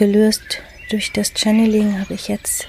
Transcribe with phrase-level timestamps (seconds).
[0.00, 2.66] ausgelöst durch das Channeling habe ich jetzt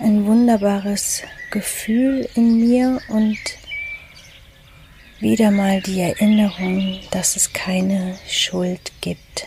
[0.00, 1.22] ein wunderbares
[1.52, 3.38] Gefühl in mir und
[5.20, 9.46] wieder mal die Erinnerung, dass es keine Schuld gibt,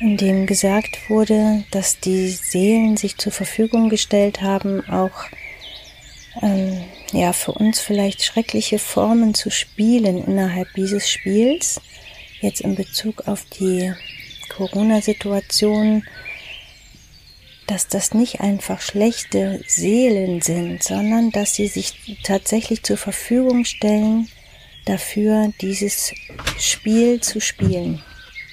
[0.00, 5.24] in dem gesagt wurde, dass die Seelen sich zur Verfügung gestellt haben, auch
[6.40, 6.82] ähm,
[7.12, 11.78] ja für uns vielleicht schreckliche Formen zu spielen innerhalb dieses Spiels.
[12.40, 13.92] Jetzt in Bezug auf die
[14.60, 16.04] Corona-Situation,
[17.66, 24.28] dass das nicht einfach schlechte Seelen sind, sondern dass sie sich tatsächlich zur Verfügung stellen,
[24.84, 26.12] dafür dieses
[26.58, 28.02] Spiel zu spielen.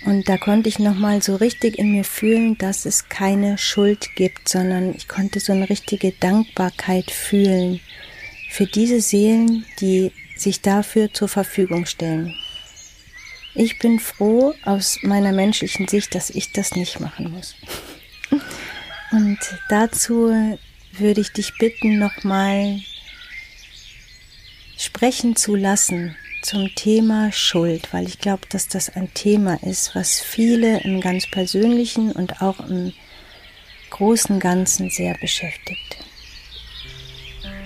[0.06, 4.48] Und da konnte ich nochmal so richtig in mir fühlen, dass es keine Schuld gibt,
[4.48, 7.82] sondern ich konnte so eine richtige Dankbarkeit fühlen
[8.50, 12.34] für diese Seelen, die sich dafür zur Verfügung stellen.
[13.60, 17.56] Ich bin froh aus meiner menschlichen Sicht, dass ich das nicht machen muss.
[19.12, 20.32] Und dazu
[20.92, 22.80] würde ich dich bitten, nochmal
[24.78, 30.22] sprechen zu lassen zum Thema Schuld, weil ich glaube, dass das ein Thema ist, was
[30.22, 32.94] viele im ganz persönlichen und auch im
[33.90, 35.98] großen Ganzen sehr beschäftigt.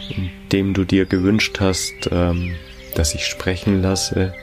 [0.09, 2.55] Indem du dir gewünscht hast, ähm,
[2.95, 4.33] dass ich sprechen lasse,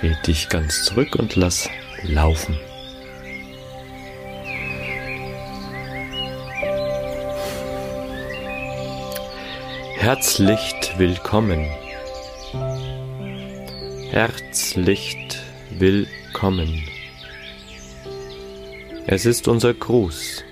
[0.00, 1.68] dreh dich ganz zurück und lass
[2.02, 2.58] laufen.
[9.96, 11.66] Herzlich willkommen.
[14.10, 15.16] Herzlich
[15.70, 16.82] willkommen.
[19.06, 20.42] Es ist unser Gruß,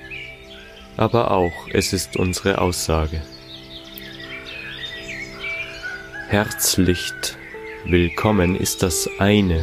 [0.96, 3.22] aber auch es ist unsere Aussage.
[6.28, 7.12] Herzlich
[7.84, 9.62] willkommen ist das eine,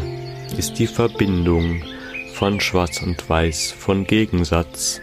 [0.58, 1.83] ist die Verbindung
[2.33, 5.01] von Schwarz und Weiß, von Gegensatz.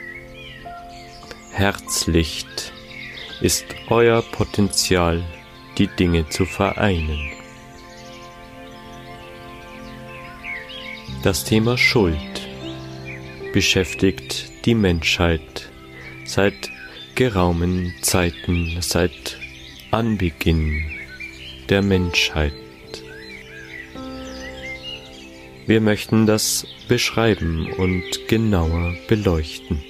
[1.52, 2.46] Herzlich
[3.40, 5.22] ist euer Potenzial,
[5.78, 7.30] die Dinge zu vereinen.
[11.22, 12.48] Das Thema Schuld
[13.52, 15.70] beschäftigt die Menschheit
[16.24, 16.70] seit
[17.14, 19.38] geraumen Zeiten, seit
[19.90, 20.84] Anbeginn
[21.68, 22.52] der Menschheit.
[25.66, 29.82] Wir möchten das beschreiben und genauer beleuchten.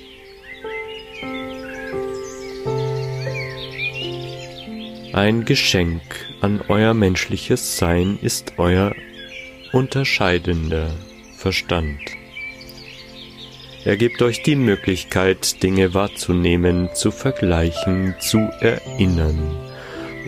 [5.12, 6.00] Ein Geschenk
[6.40, 8.94] an euer menschliches Sein ist euer
[9.72, 10.90] unterscheidender
[11.36, 12.00] Verstand.
[13.84, 19.56] Er gibt euch die Möglichkeit, Dinge wahrzunehmen, zu vergleichen, zu erinnern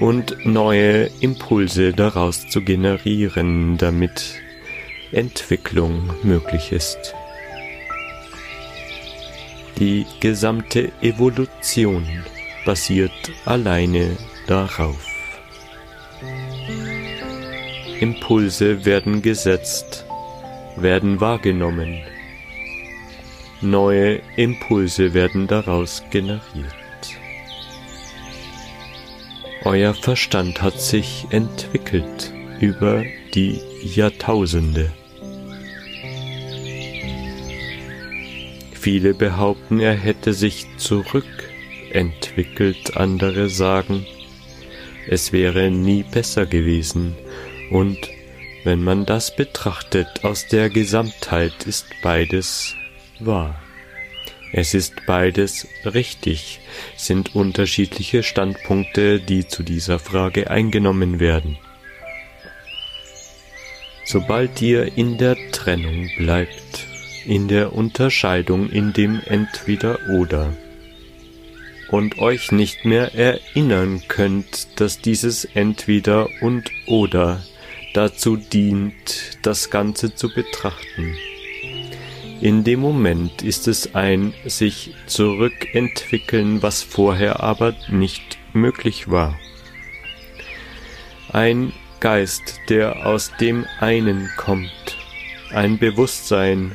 [0.01, 4.44] und neue Impulse daraus zu generieren, damit
[5.15, 7.15] Entwicklung möglich ist.
[9.79, 12.07] Die gesamte Evolution
[12.65, 13.13] basiert
[13.45, 14.17] alleine
[14.47, 15.05] darauf.
[18.01, 20.05] Impulse werden gesetzt,
[20.77, 22.03] werden wahrgenommen.
[23.61, 26.75] Neue Impulse werden daraus generiert.
[29.65, 33.03] Euer Verstand hat sich entwickelt über
[33.35, 34.93] die Jahrtausende.
[38.85, 44.07] Viele behaupten, er hätte sich zurückentwickelt, andere sagen,
[45.09, 47.17] es wäre nie besser gewesen,
[47.71, 47.97] und
[48.63, 52.75] wenn man das betrachtet aus der Gesamtheit, ist beides
[53.21, 53.59] wahr.
[54.53, 56.61] Es ist beides richtig,
[56.95, 61.57] sind unterschiedliche Standpunkte, die zu dieser Frage eingenommen werden.
[64.05, 66.94] Sobald ihr in der Trennung bleibt,
[67.27, 70.53] in der Unterscheidung in dem Entweder oder,
[71.91, 77.43] und euch nicht mehr erinnern könnt, dass dieses entweder und oder
[77.95, 81.15] dazu dient, das Ganze zu betrachten.
[82.41, 89.39] In dem Moment ist es ein sich zurückentwickeln, was vorher aber nicht möglich war.
[91.33, 94.99] Ein Geist, der aus dem einen kommt,
[95.53, 96.73] ein Bewusstsein,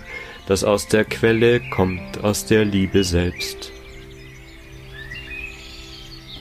[0.50, 3.72] das aus der Quelle kommt, aus der Liebe selbst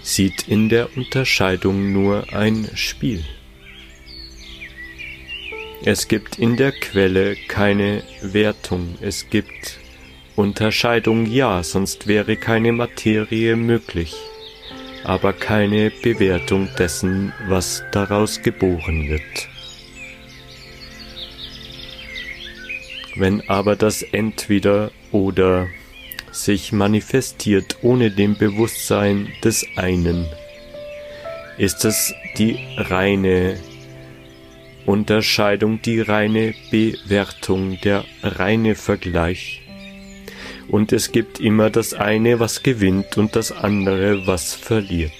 [0.08, 3.22] sieht in der Unterscheidung nur ein Spiel.
[5.84, 9.78] Es gibt in der Quelle keine Wertung, es gibt
[10.34, 14.14] Unterscheidung ja, sonst wäre keine Materie möglich,
[15.04, 19.57] aber keine Bewertung dessen, was daraus geboren wird.
[23.18, 25.66] Wenn aber das entweder oder
[26.30, 30.28] sich manifestiert ohne dem Bewusstsein des einen,
[31.56, 33.58] ist es die reine
[34.86, 39.62] Unterscheidung, die reine Bewertung, der reine Vergleich.
[40.68, 45.12] Und es gibt immer das eine, was gewinnt und das andere, was verliert.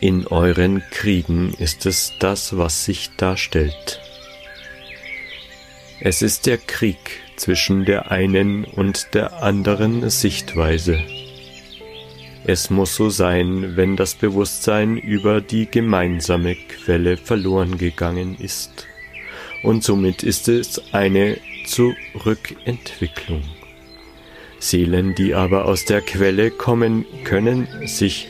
[0.00, 4.03] In euren Kriegen ist es das, was sich darstellt.
[6.06, 11.00] Es ist der Krieg zwischen der einen und der anderen Sichtweise.
[12.44, 18.86] Es muss so sein, wenn das Bewusstsein über die gemeinsame Quelle verloren gegangen ist.
[19.62, 23.42] Und somit ist es eine Zurückentwicklung.
[24.58, 28.28] Seelen, die aber aus der Quelle kommen, können sich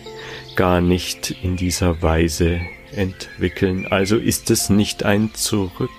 [0.55, 2.61] gar nicht in dieser Weise
[2.95, 3.89] entwickeln.
[3.89, 5.91] Also ist es nicht ein Zurück.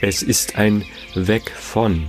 [0.00, 0.84] Es ist ein
[1.14, 2.06] Weg von.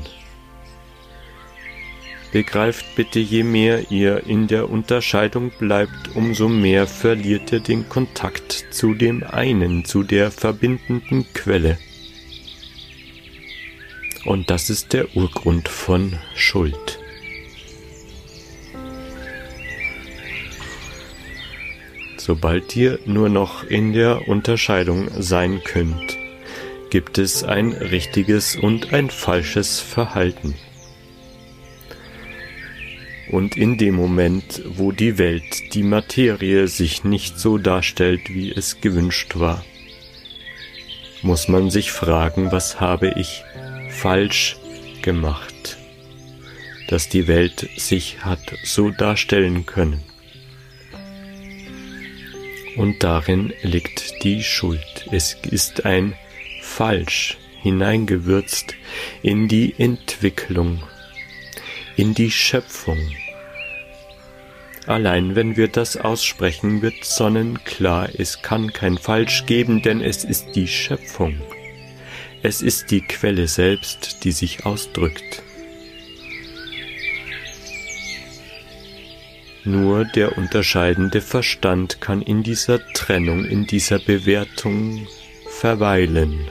[2.32, 8.68] Begreift bitte, je mehr ihr in der Unterscheidung bleibt, umso mehr verliert ihr den Kontakt
[8.70, 11.80] zu dem einen, zu der verbindenden Quelle.
[14.26, 17.00] Und das ist der Urgrund von Schuld.
[22.18, 26.19] Sobald ihr nur noch in der Unterscheidung sein könnt,
[26.90, 30.56] gibt es ein richtiges und ein falsches Verhalten.
[33.30, 38.82] Und in dem Moment, wo die Welt, die Materie sich nicht so darstellt, wie es
[38.82, 39.64] gewünscht war,
[41.22, 43.44] muss man sich fragen, was habe ich
[43.90, 44.58] falsch
[45.02, 45.78] gemacht,
[46.88, 50.04] dass die Welt sich hat so darstellen können.
[52.78, 55.06] Und darin liegt die Schuld.
[55.12, 56.16] Es ist ein
[56.70, 58.76] Falsch hineingewürzt
[59.22, 60.82] in die Entwicklung
[62.00, 62.98] in die Schöpfung.
[64.88, 70.56] Allein wenn wir das aussprechen, wird sonnenklar, es kann kein Falsch geben, denn es ist
[70.56, 71.42] die Schöpfung.
[72.42, 75.44] Es ist die Quelle selbst, die sich ausdrückt.
[79.66, 85.06] Nur der unterscheidende Verstand kann in dieser Trennung, in dieser Bewertung
[85.50, 86.50] verweilen.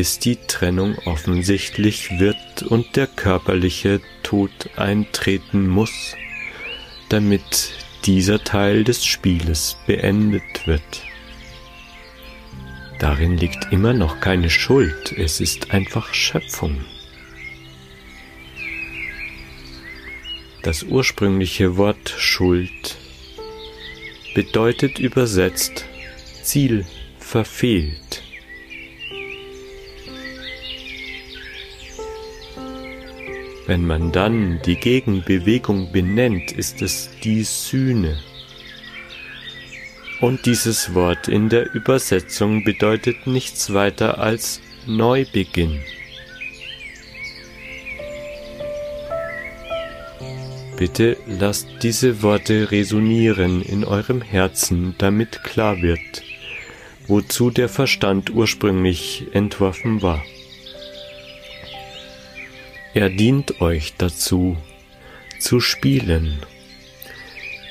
[0.00, 6.16] Bis die Trennung offensichtlich wird und der körperliche Tod eintreten muss,
[7.10, 7.72] damit
[8.06, 11.02] dieser Teil des Spieles beendet wird.
[12.98, 16.82] Darin liegt immer noch keine Schuld, es ist einfach Schöpfung.
[20.62, 22.96] Das ursprüngliche Wort Schuld
[24.34, 25.84] bedeutet übersetzt
[26.42, 26.86] Ziel
[27.18, 28.22] verfehlt.
[33.70, 38.18] Wenn man dann die Gegenbewegung benennt, ist es die Sühne.
[40.20, 45.78] Und dieses Wort in der Übersetzung bedeutet nichts weiter als Neubeginn.
[50.76, 56.24] Bitte lasst diese Worte resonieren in eurem Herzen, damit klar wird,
[57.06, 60.20] wozu der Verstand ursprünglich entworfen war.
[62.92, 64.56] Er dient euch dazu,
[65.38, 66.40] zu spielen.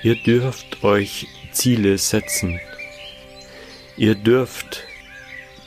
[0.02, 2.60] Ihr dürft euch Ziele setzen.
[3.98, 4.86] Ihr dürft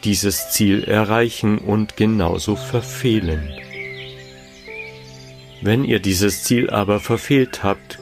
[0.04, 3.52] dieses Ziel erreichen und genauso verfehlen.
[5.60, 7.98] Wenn ihr dieses Ziel aber verfehlt habt,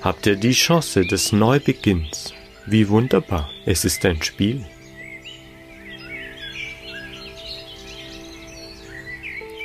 [0.00, 2.32] habt ihr die Chance des Neubeginns.
[2.66, 4.64] Wie wunderbar, es ist ein Spiel.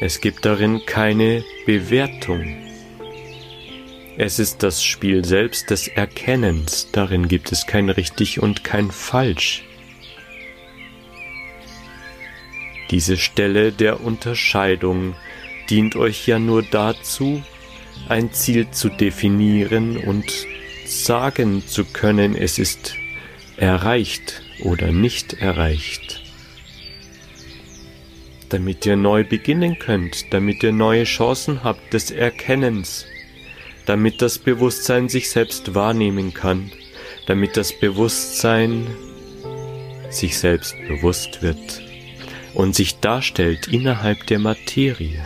[0.01, 2.56] Es gibt darin keine Bewertung.
[4.18, 9.65] Es ist das Spiel selbst des Erkennens, darin gibt es kein richtig und kein falsch.
[12.91, 15.15] Diese Stelle der Unterscheidung
[15.70, 17.44] dient euch ja nur dazu,
[18.08, 20.32] ein Ziel zu definieren und
[20.86, 22.96] sagen zu können, es ist
[23.58, 26.18] erreicht oder nicht erreicht
[28.50, 33.06] damit ihr neu beginnen könnt, damit ihr neue Chancen habt des Erkennens,
[33.86, 36.72] damit das Bewusstsein sich selbst wahrnehmen kann,
[37.27, 38.88] damit das Bewusstsein
[40.10, 41.82] sich selbst bewusst wird
[42.53, 45.25] und sich darstellt innerhalb der Materie.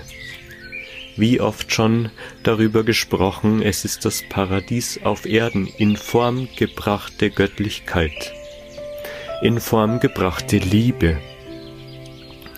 [1.15, 2.09] Wie oft schon
[2.41, 8.33] darüber gesprochen, es ist das Paradies auf Erden in Form gebrachte Göttlichkeit.
[9.43, 11.17] in Form gebrachte Liebe,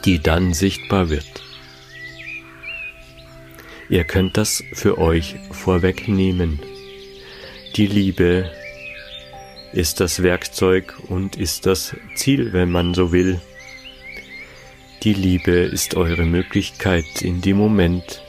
[0.06, 1.44] die dann sichtbar wird.
[3.90, 6.60] Ihr könnt das für euch vorwegnehmen.
[7.76, 8.50] Die Liebe
[9.74, 13.42] ist das Werkzeug und ist das Ziel, wenn man so will.
[15.04, 18.24] Die Liebe ist eure Möglichkeit in dem Moment,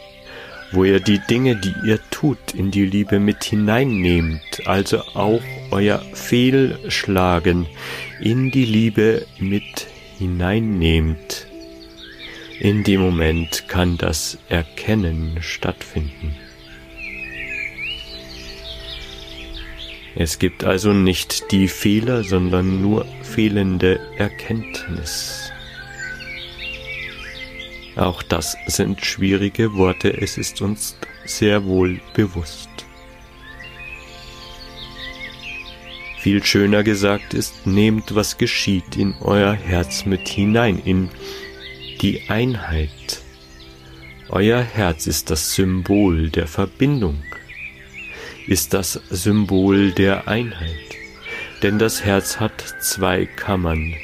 [0.72, 6.00] wo ihr die Dinge, die ihr tut, in die Liebe mit hineinnehmt, also auch euer
[6.12, 7.66] Fehlschlagen
[8.20, 9.86] in die Liebe mit
[10.18, 11.45] hineinnehmt.
[12.58, 16.34] In dem Moment kann das Erkennen stattfinden.
[20.14, 25.52] Es gibt also nicht die Fehler, sondern nur fehlende Erkenntnis.
[27.96, 30.96] Auch das sind schwierige Worte, es ist uns
[31.26, 32.70] sehr wohl bewusst.
[36.20, 41.10] Viel schöner gesagt ist, nehmt, was geschieht, in euer Herz mit hinein, in
[42.00, 43.22] die Einheit.
[44.28, 47.22] Euer Herz ist das Symbol der Verbindung
[48.46, 50.70] ist das Symbol der Einheit.
[51.62, 53.94] Denn das Herz hat zwei Kammern,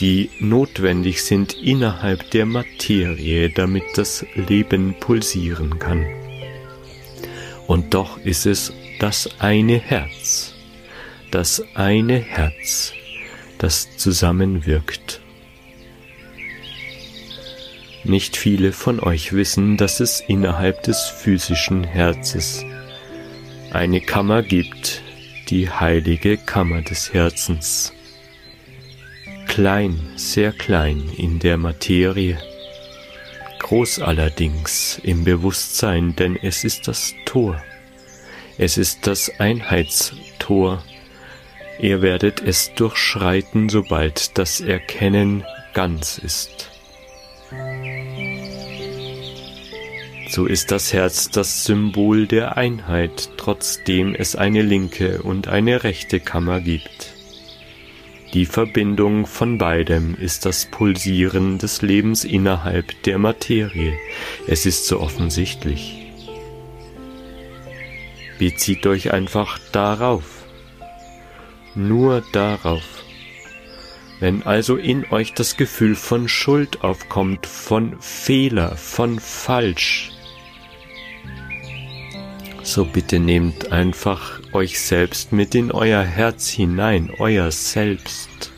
[0.00, 6.06] die notwendig sind innerhalb der Materie, damit das Leben pulsieren kann.
[7.66, 10.54] Und doch ist es das eine Herz,
[11.30, 12.92] das eine Herz,
[13.58, 15.21] das zusammenwirkt.
[18.04, 22.64] Nicht viele von euch wissen, dass es innerhalb des physischen Herzes
[23.70, 25.02] eine Kammer gibt,
[25.48, 27.92] die heilige Kammer des Herzens.
[29.46, 32.38] Klein, sehr klein in der Materie,
[33.60, 37.62] groß allerdings im Bewusstsein, denn es ist das Tor,
[38.58, 40.82] es ist das Einheitstor.
[41.78, 46.71] Ihr werdet es durchschreiten, sobald das Erkennen ganz ist.
[50.34, 56.20] So ist das Herz das Symbol der Einheit, trotzdem es eine linke und eine rechte
[56.20, 57.12] Kammer gibt.
[58.32, 63.92] Die Verbindung von beidem ist das Pulsieren des Lebens innerhalb der Materie.
[64.48, 65.98] Es ist so offensichtlich.
[68.38, 70.46] Bezieht euch einfach darauf.
[71.74, 73.04] Nur darauf.
[74.18, 80.10] Wenn also in euch das Gefühl von Schuld aufkommt, von Fehler, von Falsch,
[82.62, 88.52] so bitte nehmt einfach euch selbst mit in euer Herz hinein, euer Selbst,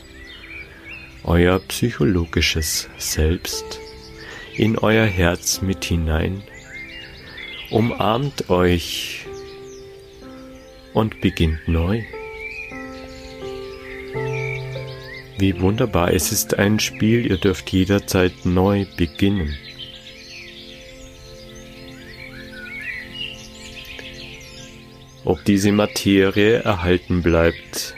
[1.23, 3.79] euer psychologisches Selbst,
[4.55, 6.43] in euer Herz mit hinein,
[7.71, 9.25] umarmt euch
[10.93, 12.03] und beginnt neu.
[15.37, 19.57] Wie wunderbar, es ist ein Spiel, ihr dürft jederzeit neu beginnen.
[25.25, 27.95] Ob diese Materie erhalten bleibt,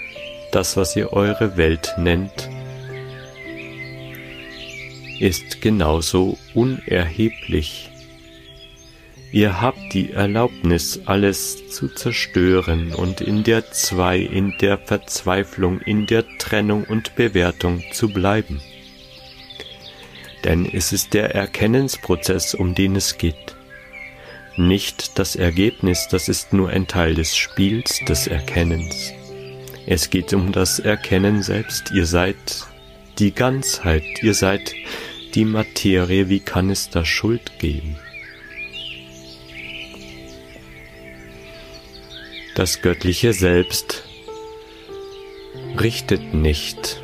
[0.51, 2.49] das, was ihr eure Welt nennt,
[5.19, 7.89] ist genauso unerheblich.
[9.33, 16.05] Ihr habt die Erlaubnis, alles zu zerstören und in der Zwei, in der Verzweiflung, in
[16.05, 18.61] der Trennung und Bewertung zu bleiben.
[20.45, 23.56] Denn es ist der Erkennensprozess, um den es geht
[24.57, 29.13] nicht das Ergebnis, das ist nur ein Teil des Spiels, des Erkennens.
[29.85, 31.91] Es geht um das Erkennen selbst.
[31.91, 32.35] Ihr seid
[33.19, 34.73] die Ganzheit, ihr seid
[35.33, 36.29] die Materie.
[36.29, 37.97] Wie kann es da Schuld geben?
[42.55, 44.03] Das göttliche Selbst
[45.79, 47.01] richtet nicht.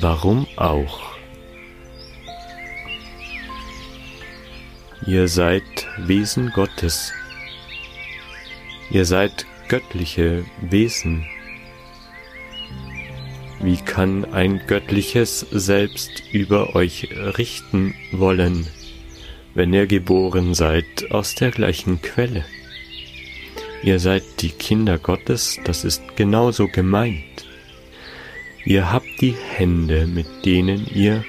[0.00, 1.03] Warum auch?
[5.06, 7.12] Ihr seid Wesen Gottes.
[8.90, 11.26] Ihr seid göttliche Wesen.
[13.60, 18.66] Wie kann ein göttliches Selbst über euch richten wollen,
[19.52, 22.46] wenn ihr geboren seid aus der gleichen Quelle?
[23.82, 27.44] Ihr seid die Kinder Gottes, das ist genauso gemeint.
[28.64, 31.26] Ihr habt die Hände, mit denen ihr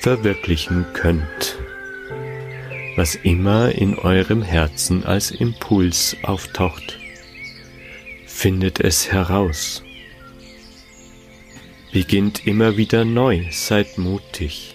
[0.00, 1.58] verwirklichen könnt
[2.96, 6.98] was immer in eurem Herzen als Impuls auftaucht.
[8.26, 9.82] Findet es heraus.
[11.92, 14.74] Beginnt immer wieder neu, seid mutig.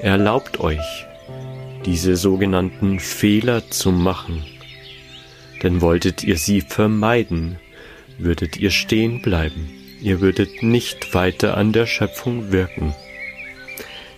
[0.00, 1.06] Erlaubt euch,
[1.86, 4.44] diese sogenannten Fehler zu machen,
[5.62, 7.58] denn wolltet ihr sie vermeiden,
[8.18, 9.70] würdet ihr stehen bleiben,
[10.00, 12.94] ihr würdet nicht weiter an der Schöpfung wirken.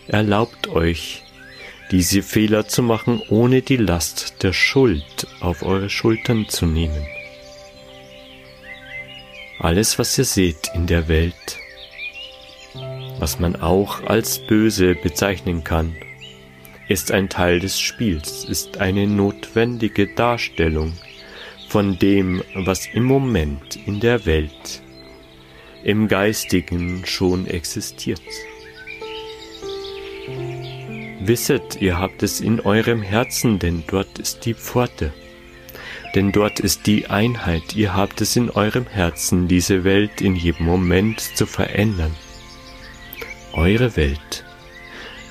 [0.09, 1.23] Erlaubt euch,
[1.91, 7.07] diese Fehler zu machen, ohne die Last der Schuld auf eure Schultern zu nehmen.
[9.59, 11.59] Alles, was ihr seht in der Welt,
[13.19, 15.97] was man auch als böse bezeichnen kann,
[16.89, 20.93] ist ein Teil des Spiels, ist eine notwendige Darstellung
[21.69, 24.83] von dem, was im Moment in der Welt,
[25.83, 28.21] im Geistigen schon existiert.
[31.29, 35.13] Wisset, ihr habt es in eurem Herzen, denn dort ist die Pforte.
[36.15, 40.67] Denn dort ist die Einheit, ihr habt es in eurem Herzen, diese Welt in jedem
[40.67, 42.15] Moment zu verändern.
[43.53, 44.45] Eure Welt.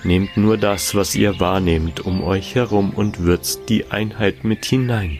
[0.03, 5.19] Nehmt nur das, was ihr wahrnehmt um euch herum und würzt die Einheit mit hinein.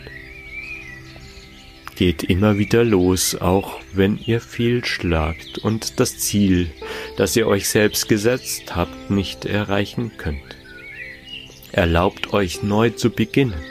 [1.96, 6.70] Geht immer wieder los, auch wenn ihr fehlschlagt und das Ziel,
[7.18, 10.65] das ihr euch selbst gesetzt habt, nicht erreichen könnt.
[11.76, 13.62] Erlaubt euch neu zu beginnen,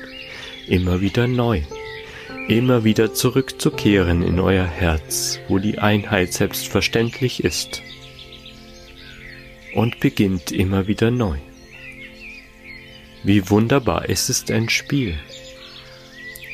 [0.68, 1.62] immer wieder neu,
[2.48, 7.80] immer wieder zurückzukehren in euer Herz, wo die Einheit selbstverständlich ist,
[9.74, 11.38] und beginnt immer wieder neu.
[13.22, 15.18] Wie wunderbar, es ist ein Spiel.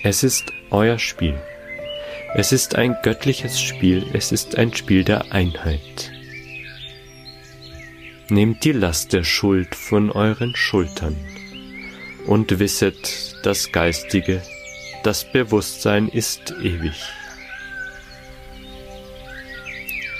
[0.04, 1.34] Es ist euer Spiel.
[2.36, 6.12] Es ist ein göttliches Spiel, es ist ein Spiel der Einheit.
[8.28, 11.16] Nehmt die Last der Schuld von euren Schultern
[12.26, 14.42] und wisset, das Geistige,
[15.02, 17.02] das Bewusstsein ist ewig.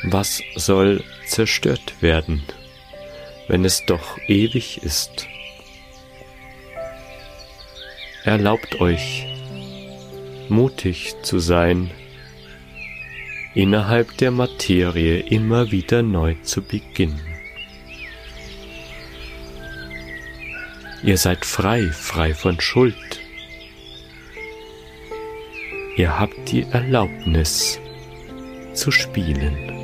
[0.04, 2.42] Was soll zerstört werden,
[3.48, 5.26] wenn es doch ewig ist?
[8.24, 9.26] Erlaubt euch,
[10.48, 11.90] mutig zu sein,
[13.54, 17.29] innerhalb der Materie immer wieder neu zu beginnen.
[21.02, 23.20] Ihr seid frei, frei von Schuld.
[25.96, 27.78] Ihr habt die Erlaubnis
[28.74, 29.79] zu spielen.